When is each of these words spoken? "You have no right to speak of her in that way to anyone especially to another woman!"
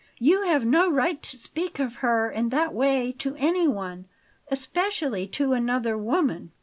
"You 0.17 0.41
have 0.45 0.65
no 0.65 0.89
right 0.91 1.21
to 1.21 1.37
speak 1.37 1.77
of 1.77 1.97
her 1.97 2.27
in 2.31 2.49
that 2.49 2.73
way 2.73 3.11
to 3.19 3.35
anyone 3.37 4.07
especially 4.49 5.27
to 5.27 5.53
another 5.53 5.95
woman!" 5.95 6.51